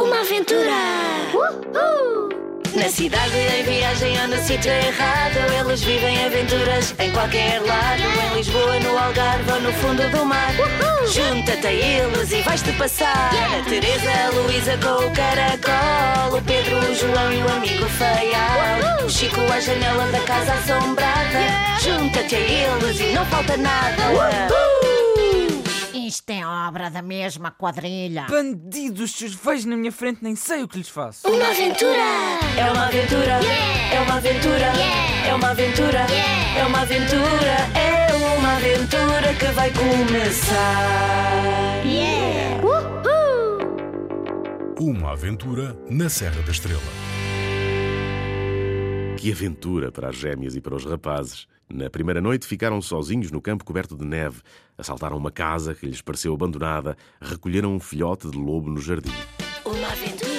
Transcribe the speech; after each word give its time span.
Uma 0.00 0.20
aventura! 0.20 0.78
Na 2.72 2.88
cidade, 2.88 3.36
em 3.36 3.64
viagem 3.64 4.20
ou 4.20 4.28
no 4.28 4.36
sítio 4.36 4.70
errado 4.70 5.36
Eles 5.58 5.82
vivem 5.82 6.24
aventuras 6.24 6.94
em 7.00 7.10
qualquer 7.10 7.60
lado. 7.60 8.02
Em 8.02 8.36
Lisboa, 8.36 8.78
no 8.78 8.96
Algarve 8.96 9.50
ou 9.50 9.60
no 9.60 9.72
fundo 9.72 10.08
do 10.10 10.24
mar. 10.24 10.52
Junta-te 11.12 11.66
a 11.66 11.72
eles 11.72 12.30
e 12.30 12.42
vais-te 12.42 12.72
passar. 12.74 13.30
A 13.34 13.68
Teresa, 13.68 14.10
a 14.26 14.30
Luísa 14.30 14.78
com 14.78 15.04
o 15.04 15.10
caracol. 15.10 16.38
O 16.38 16.42
Pedro, 16.42 16.78
o 16.78 16.94
João 16.94 17.32
e 17.32 17.42
o 17.42 17.48
amigo 17.56 17.86
feial 17.88 19.04
O 19.04 19.10
Chico 19.10 19.40
à 19.52 19.58
janela 19.58 20.06
da 20.12 20.20
casa 20.20 20.52
assombrada. 20.52 21.80
Junta-te 21.82 22.36
a 22.36 22.38
eles 22.38 23.00
e 23.00 23.12
não 23.14 23.26
falta 23.26 23.56
nada 23.56 24.77
Isto 26.08 26.30
é 26.30 26.46
obra 26.46 26.88
da 26.88 27.02
mesma 27.02 27.50
quadrilha. 27.50 28.24
Bandidos, 28.30 29.12
se 29.12 29.26
os 29.26 29.34
vejo 29.34 29.68
na 29.68 29.76
minha 29.76 29.92
frente, 29.92 30.20
nem 30.24 30.34
sei 30.34 30.62
o 30.62 30.68
que 30.68 30.78
lhes 30.78 30.88
faço. 30.88 31.28
Uma 31.28 31.50
aventura! 31.50 32.00
É 32.56 32.72
uma 32.72 32.86
aventura! 32.86 33.38
É 33.92 34.00
uma 34.00 34.14
aventura! 34.14 34.72
É 35.28 35.34
uma 35.34 35.50
aventura! 35.50 36.06
É 36.56 36.64
uma 36.64 36.80
aventura! 36.80 37.56
É 37.74 38.38
uma 38.38 38.56
aventura 38.56 39.34
que 39.38 39.46
vai 39.52 39.70
começar! 39.70 40.56
Yeah! 41.84 42.58
Uma 44.80 45.12
aventura 45.12 45.76
na 45.90 46.08
Serra 46.08 46.40
da 46.40 46.52
Estrela. 46.52 46.80
Que 49.18 49.32
aventura 49.32 49.90
para 49.90 50.10
as 50.10 50.16
gêmeas 50.16 50.54
e 50.54 50.60
para 50.60 50.76
os 50.76 50.84
rapazes. 50.84 51.48
Na 51.68 51.90
primeira 51.90 52.20
noite 52.20 52.46
ficaram 52.46 52.80
sozinhos 52.80 53.32
no 53.32 53.42
campo 53.42 53.64
coberto 53.64 53.96
de 53.96 54.04
neve, 54.04 54.40
assaltaram 54.78 55.16
uma 55.16 55.32
casa 55.32 55.74
que 55.74 55.86
lhes 55.86 56.00
pareceu 56.00 56.32
abandonada, 56.32 56.96
recolheram 57.20 57.74
um 57.74 57.80
filhote 57.80 58.30
de 58.30 58.38
lobo 58.38 58.70
no 58.70 58.80
jardim. 58.80 59.10
Uma 59.64 59.88
aventura! 59.88 60.38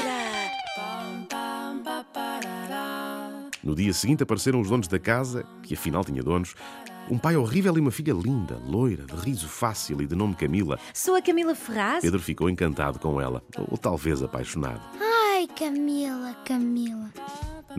No 3.61 3.75
dia 3.75 3.91
seguinte 3.91 4.23
apareceram 4.23 4.61
os 4.61 4.69
donos 4.69 4.87
da 4.87 4.97
casa, 4.97 5.45
que 5.61 5.73
afinal 5.73 6.05
tinha 6.05 6.23
donos, 6.23 6.55
um 7.11 7.17
pai 7.17 7.35
horrível 7.35 7.75
e 7.75 7.81
uma 7.81 7.91
filha 7.91 8.13
linda, 8.13 8.57
loira, 8.65 9.03
de 9.03 9.15
riso 9.15 9.49
fácil 9.49 10.01
e 10.01 10.07
de 10.07 10.15
nome 10.15 10.35
Camila. 10.35 10.79
Sou 10.93 11.15
a 11.15 11.21
Camila 11.21 11.53
Ferraz. 11.53 12.01
Pedro 12.01 12.21
ficou 12.21 12.49
encantado 12.49 12.97
com 12.97 13.19
ela, 13.19 13.43
ou 13.57 13.77
talvez 13.77 14.23
apaixonado. 14.23 14.81
Ai, 15.01 15.47
Camila, 15.47 16.33
Camila. 16.45 17.11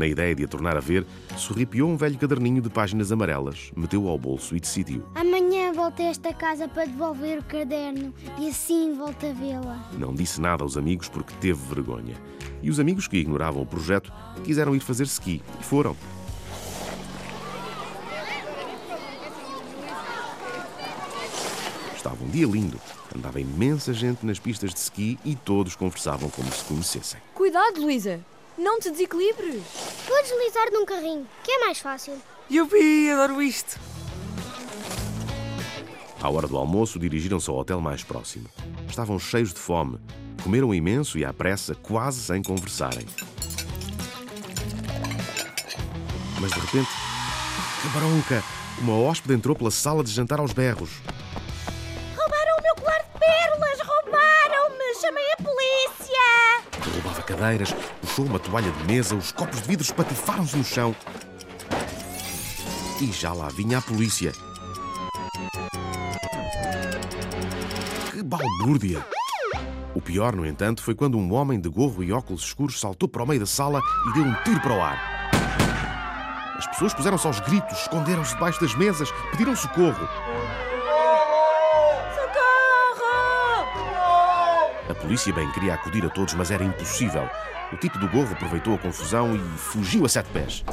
Na 0.01 0.07
ideia 0.07 0.35
de 0.35 0.43
a 0.43 0.49
tornar 0.49 0.79
a 0.79 0.81
ver, 0.81 1.07
sorripiou 1.37 1.87
um 1.87 1.95
velho 1.95 2.17
caderninho 2.17 2.63
de 2.63 2.71
páginas 2.71 3.13
amarelas, 3.13 3.71
meteu-o 3.77 4.09
ao 4.09 4.17
bolso 4.17 4.57
e 4.57 4.61
decidiu. 4.61 5.05
Amanhã 5.15 5.75
volto 5.75 6.01
a 6.01 6.07
esta 6.07 6.33
casa 6.33 6.67
para 6.67 6.87
devolver 6.87 7.41
o 7.41 7.45
caderno 7.45 8.15
e 8.39 8.49
assim 8.49 8.95
volto 8.97 9.27
a 9.27 9.33
vê-la. 9.35 9.91
Não 9.99 10.15
disse 10.15 10.41
nada 10.41 10.63
aos 10.63 10.79
amigos 10.79 11.07
porque 11.11 11.35
teve 11.35 11.61
vergonha. 11.69 12.15
E 12.63 12.71
os 12.71 12.81
amigos 12.81 13.07
que 13.07 13.19
ignoravam 13.19 13.63
o 13.63 13.67
projeto 13.67 14.11
quiseram 14.43 14.75
ir 14.75 14.81
fazer 14.81 15.05
ski 15.05 15.43
e 15.61 15.63
foram. 15.63 15.95
Estava 21.95 22.25
um 22.25 22.29
dia 22.31 22.47
lindo. 22.47 22.81
Andava 23.15 23.39
imensa 23.39 23.93
gente 23.93 24.25
nas 24.25 24.39
pistas 24.39 24.73
de 24.73 24.81
ski 24.81 25.19
e 25.27 25.37
todos 25.37 25.77
conversavam 25.77 26.31
como 26.31 26.51
se 26.51 26.65
conhecessem. 26.65 27.21
Cuidado, 27.35 27.83
Luísa. 27.83 28.25
Não 28.61 28.79
te 28.79 28.91
desequilibres. 28.91 29.63
Vou 30.07 30.23
deslizar 30.23 30.71
num 30.71 30.85
carrinho, 30.85 31.27
que 31.43 31.51
é 31.51 31.61
mais 31.61 31.79
fácil. 31.81 32.21
Yupi, 32.53 33.09
adoro 33.11 33.41
isto. 33.41 33.81
À 36.21 36.29
hora 36.29 36.47
do 36.47 36.59
almoço, 36.59 36.99
dirigiram-se 36.99 37.49
ao 37.49 37.57
hotel 37.57 37.81
mais 37.81 38.05
próximo. 38.05 38.47
Estavam 38.87 39.19
cheios 39.19 39.55
de 39.55 39.59
fome. 39.59 39.99
Comeram 40.45 40.75
imenso 40.75 41.17
e 41.17 41.25
à 41.25 41.33
pressa, 41.33 41.75
quase 41.75 42.21
sem 42.21 42.43
conversarem. 42.43 43.07
Mas 46.39 46.51
de 46.53 46.61
repente, 46.61 46.91
que 47.81 47.89
bronca! 47.99 48.45
Uma 48.83 48.99
hóspede 48.99 49.33
entrou 49.33 49.57
pela 49.57 49.71
sala 49.71 50.05
de 50.05 50.11
jantar 50.11 50.39
aos 50.39 50.53
berros. 50.53 50.91
Cadeiras, 57.41 57.73
puxou 58.03 58.27
uma 58.27 58.39
toalha 58.39 58.71
de 58.71 58.85
mesa, 58.85 59.17
os 59.17 59.33
copos 59.33 59.63
de 59.63 59.69
vidro 59.69 59.83
espatifaram-se 59.83 60.59
no 60.59 60.63
chão. 60.63 60.95
E 63.01 63.11
já 63.11 63.33
lá 63.33 63.49
vinha 63.49 63.79
a 63.79 63.83
polícia. 63.83 64.31
Que 68.11 68.23
balbúrdia! 68.23 69.03
O 69.95 70.03
pior, 70.03 70.37
no 70.37 70.45
entanto, 70.45 70.83
foi 70.83 70.95
quando 70.95 71.17
um 71.17 71.33
homem 71.33 71.59
de 71.59 71.69
gorro 71.71 72.05
e 72.05 72.13
óculos 72.13 72.45
escuros 72.45 72.79
saltou 72.79 73.09
para 73.09 73.23
o 73.23 73.27
meio 73.27 73.41
da 73.41 73.47
sala 73.47 73.81
e 74.11 74.13
deu 74.13 74.23
um 74.23 74.35
tiro 74.45 74.61
para 74.61 74.75
o 74.75 74.83
ar. 74.83 75.31
As 76.59 76.67
pessoas 76.67 76.93
puseram-se 76.93 77.27
aos 77.27 77.41
gritos, 77.41 77.81
esconderam-se 77.81 78.35
debaixo 78.35 78.61
das 78.61 78.75
mesas, 78.75 79.11
pediram 79.31 79.57
socorro. 79.57 80.07
A 84.91 84.95
polícia 84.95 85.33
bem 85.33 85.49
queria 85.53 85.75
acudir 85.75 86.05
a 86.05 86.11
todos, 86.11 86.35
mas 86.35 86.51
era 86.51 86.65
impossível. 86.65 87.23
O 87.73 87.77
tipo 87.77 87.97
do 87.99 88.09
gorro 88.09 88.33
aproveitou 88.33 88.75
a 88.75 88.79
confusão 88.79 89.37
e 89.37 89.39
fugiu 89.57 90.05
a 90.05 90.09
sete 90.09 90.29
pés. 90.31 90.65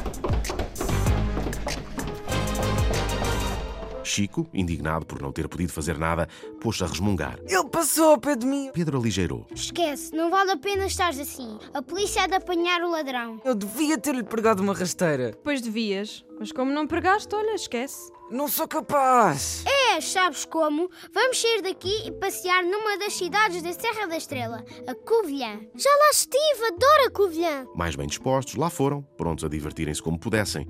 Chico, 4.04 4.48
indignado 4.52 5.06
por 5.06 5.22
não 5.22 5.32
ter 5.32 5.48
podido 5.48 5.72
fazer 5.72 6.00
nada, 6.00 6.28
pôs-se 6.60 6.84
a 6.84 6.88
resmungar. 6.88 7.38
Ele 7.46 7.70
passou 7.70 8.12
ao 8.12 8.18
pé 8.18 8.36
de 8.36 8.48
mim. 8.48 8.72
Pedro 8.74 8.98
aligeirou. 8.98 9.46
Esquece, 9.54 10.16
não 10.16 10.32
vale 10.32 10.52
a 10.52 10.58
pena 10.58 10.88
estares 10.88 11.20
assim. 11.20 11.60
A 11.72 11.84
polícia 11.84 12.24
há 12.24 12.28
de 12.28 12.34
apanhar 12.34 12.82
o 12.82 12.90
ladrão. 12.90 13.40
Eu 13.46 13.54
devia 13.54 14.00
ter-lhe 14.00 14.24
pregado 14.24 14.64
uma 14.64 14.74
rasteira. 14.74 15.38
Pois 15.44 15.62
devias. 15.62 16.26
Mas 16.40 16.52
como 16.52 16.72
não 16.72 16.88
pregaste, 16.88 17.36
olha, 17.36 17.54
esquece. 17.54 18.12
Não 18.30 18.50
sou 18.50 18.68
capaz. 18.68 19.64
É, 19.66 20.02
sabes 20.02 20.44
como? 20.44 20.90
Vamos 21.14 21.40
sair 21.40 21.62
daqui 21.62 22.08
e 22.08 22.12
passear 22.12 22.62
numa 22.62 22.98
das 22.98 23.14
cidades 23.14 23.62
da 23.62 23.72
Serra 23.72 24.06
da 24.06 24.18
Estrela, 24.18 24.66
a 24.86 24.94
Covilhã. 24.94 25.60
Já 25.76 25.90
lá 25.90 26.10
estive, 26.12 26.66
adoro 26.66 27.06
a 27.08 27.10
Covilhã. 27.10 27.66
Mais 27.74 27.96
bem 27.96 28.06
dispostos, 28.06 28.56
lá 28.56 28.70
foram, 28.70 29.02
prontos 29.16 29.46
a 29.46 29.48
divertirem-se 29.48 30.02
como 30.02 30.20
pudessem. 30.20 30.68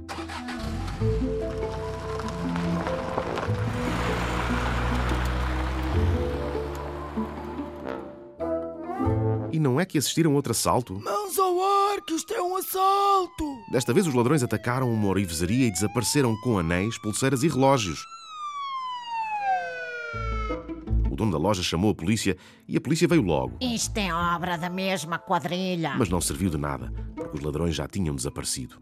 E 9.52 9.60
não 9.60 9.80
é 9.80 9.86
que 9.86 9.98
assistiram 9.98 10.34
a 10.34 10.36
outro 10.36 10.52
assalto? 10.52 11.00
Mãos 11.00 11.40
que 12.08 12.14
isto 12.14 12.34
é 12.34 12.42
um 12.42 12.56
assalto. 12.56 13.44
Desta 13.70 13.94
vez 13.94 14.08
os 14.08 14.14
ladrões 14.14 14.42
atacaram 14.42 14.90
uma 14.92 15.10
orivesaria 15.10 15.68
e 15.68 15.72
desapareceram 15.72 16.36
com 16.38 16.58
anéis, 16.58 16.98
pulseiras 16.98 17.44
e 17.44 17.50
relógios. 17.50 18.00
O 21.12 21.16
dono 21.18 21.34
da 21.34 21.38
loja 21.38 21.62
chamou 21.62 21.92
a 21.92 21.96
polícia 21.96 22.38
e 22.66 22.78
a 22.78 22.82
polícia 22.82 23.10
veio 23.10 23.22
logo. 23.22 23.58
Isto 23.60 23.98
é 23.98 24.14
obra 24.14 24.58
da 24.58 24.70
mesma 24.70 25.20
quadrilha. 25.20 25.96
Mas 25.98 26.08
não 26.08 26.22
serviu 26.22 26.50
de 26.50 26.58
nada, 26.58 26.94
porque 27.14 27.38
os 27.38 27.44
ladrões 27.44 27.76
já 27.76 27.88
tinham 27.88 28.16
desaparecido. 28.16 28.82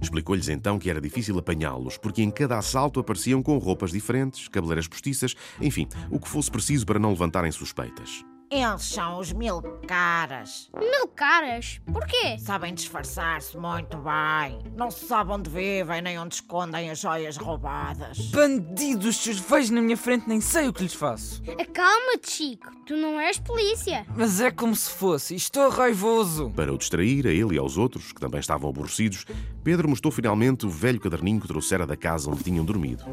Explicou-lhes 0.00 0.48
então 0.48 0.78
que 0.78 0.88
era 0.88 1.00
difícil 1.00 1.36
apanhá-los, 1.38 1.98
porque 1.98 2.22
em 2.22 2.30
cada 2.30 2.56
assalto 2.56 3.00
apareciam 3.00 3.42
com 3.42 3.58
roupas 3.58 3.90
diferentes, 3.90 4.46
cabeleiras 4.46 4.86
postiças, 4.86 5.34
enfim, 5.60 5.88
o 6.08 6.20
que 6.20 6.28
fosse 6.28 6.50
preciso 6.50 6.86
para 6.86 7.00
não 7.00 7.10
levantarem 7.10 7.50
suspeitas. 7.50 8.24
Eles 8.52 8.82
são 8.82 9.20
os 9.20 9.32
mil 9.32 9.62
caras. 9.86 10.68
Mil 10.76 11.06
caras? 11.14 11.80
Porquê? 11.92 12.36
Sabem 12.36 12.74
disfarçar-se 12.74 13.56
muito 13.56 13.96
bem. 13.98 14.58
Não 14.76 14.90
se 14.90 15.06
sabe 15.06 15.30
onde 15.30 15.48
vivem 15.48 16.02
nem 16.02 16.18
onde 16.18 16.34
escondem 16.34 16.90
as 16.90 16.98
joias 16.98 17.36
roubadas. 17.36 18.18
Bandidos, 18.32 19.18
se 19.18 19.30
os 19.30 19.38
vejo 19.38 19.72
na 19.72 19.80
minha 19.80 19.96
frente, 19.96 20.28
nem 20.28 20.40
sei 20.40 20.66
o 20.66 20.72
que 20.72 20.82
lhes 20.82 20.94
faço. 20.94 21.40
Acalma-te, 21.60 22.28
Chico. 22.28 22.74
Tu 22.84 22.96
não 22.96 23.20
és 23.20 23.38
polícia. 23.38 24.04
Mas 24.16 24.40
é 24.40 24.50
como 24.50 24.74
se 24.74 24.90
fosse. 24.90 25.36
Estou 25.36 25.68
raivoso. 25.70 26.50
Para 26.50 26.72
o 26.74 26.78
distrair, 26.78 27.28
a 27.28 27.30
ele 27.30 27.54
e 27.54 27.58
aos 27.58 27.78
outros, 27.78 28.10
que 28.10 28.20
também 28.20 28.40
estavam 28.40 28.68
aborrecidos, 28.68 29.26
Pedro 29.62 29.88
mostrou 29.88 30.10
finalmente 30.10 30.66
o 30.66 30.70
velho 30.70 30.98
caderninho 30.98 31.40
que 31.40 31.46
trouxera 31.46 31.86
da 31.86 31.96
casa 31.96 32.28
onde 32.28 32.42
tinham 32.42 32.64
dormido. 32.64 33.04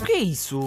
O 0.00 0.04
que 0.04 0.12
é 0.12 0.18
isso? 0.18 0.66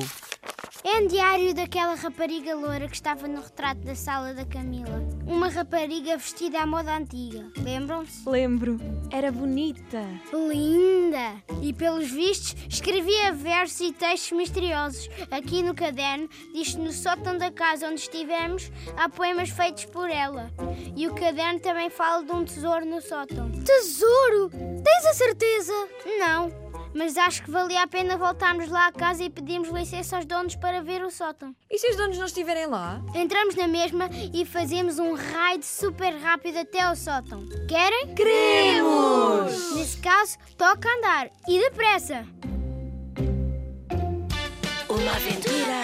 É 0.82 1.02
um 1.02 1.08
diário 1.08 1.54
daquela 1.54 1.94
rapariga 1.96 2.56
loura 2.56 2.88
que 2.88 2.96
estava 2.96 3.28
no 3.28 3.42
retrato 3.42 3.82
da 3.82 3.94
sala 3.96 4.34
da 4.34 4.46
Camila. 4.46 5.06
Uma 5.28 5.50
rapariga 5.50 6.16
vestida 6.16 6.62
à 6.62 6.66
moda 6.66 6.96
antiga. 6.96 7.52
Lembram-se? 7.58 8.28
Lembro. 8.28 8.80
Era 9.12 9.30
bonita. 9.30 10.02
Linda! 10.32 11.44
E 11.62 11.74
pelos 11.74 12.10
vistos 12.10 12.56
escrevia 12.70 13.34
versos 13.34 13.82
e 13.82 13.92
textos 13.92 14.32
misteriosos. 14.38 15.10
Aqui 15.30 15.62
no 15.62 15.76
caderno 15.76 16.30
diz 16.54 16.74
que 16.74 16.82
no 16.82 16.94
sótão 16.94 17.38
da 17.38 17.52
casa 17.52 17.88
onde 17.88 18.00
estivemos 18.00 18.72
há 18.96 19.10
poemas 19.10 19.50
feitos 19.50 19.84
por 19.84 20.10
ela. 20.10 20.50
E 20.96 21.08
o 21.10 21.14
caderno 21.14 21.60
também 21.60 21.90
fala 21.90 22.24
de 22.24 22.32
um 22.32 22.46
tesouro 22.46 22.86
no 22.86 23.02
sótão. 23.02 23.52
Tesouro? 23.52 24.50
Tens 24.50 25.06
a 25.06 25.14
certeza? 25.14 25.74
Não. 26.20 26.70
Mas 26.94 27.18
acho 27.18 27.44
que 27.44 27.52
valia 27.52 27.84
a 27.84 27.88
pena 27.88 28.18
voltarmos 28.18 28.70
lá 28.70 28.88
à 28.88 28.92
casa 28.92 29.24
e 29.24 29.30
pedirmos 29.30 29.70
licença 29.70 30.16
aos 30.16 30.26
donos 30.26 30.56
para 30.56 30.82
ver 30.82 31.04
o 31.04 31.10
sótão. 31.10 31.56
E 31.70 31.78
se 31.78 31.90
os 31.90 31.96
donos 31.96 32.18
não 32.18 32.26
estiverem 32.26 32.68
lá? 32.68 33.02
Entramos 33.14 33.56
na 33.56 33.68
mesma 33.68 34.10
e 34.34 34.46
fazemos 34.46 35.00
um 35.00 35.14
raid 35.14 35.66
super 35.66 36.14
rápido 36.16 36.58
até 36.58 36.82
ao 36.82 36.96
sótão. 36.96 37.48
Querem? 37.68 38.14
Queremos! 38.16 39.76
Nesse 39.76 39.98
caso, 40.00 40.38
toca 40.58 40.90
andar 40.98 41.30
e 41.48 41.60
depressa. 41.60 42.26
Uma 44.90 45.12
aventura. 45.12 45.80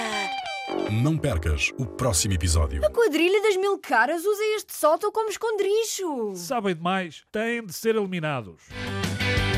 Não 0.91 1.17
percas 1.17 1.71
o 1.77 1.85
próximo 1.85 2.33
episódio. 2.33 2.85
A 2.85 2.89
quadrilha 2.89 3.41
das 3.41 3.55
mil 3.57 3.77
caras 3.77 4.25
usa 4.25 4.43
este 4.55 4.73
sótão 4.73 5.11
como 5.11 5.29
esconderijo. 5.29 6.35
Sabem 6.35 6.75
demais, 6.75 7.23
têm 7.31 7.65
de 7.65 7.73
ser 7.73 7.95
eliminados. 7.95 8.63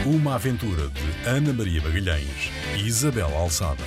Uma 0.07 0.35
aventura 0.35 0.87
de 0.87 1.29
Ana 1.29 1.51
Maria 1.51 1.81
Magalhães 1.81 2.49
e 2.77 2.87
Isabel 2.87 3.27
Alçada. 3.35 3.83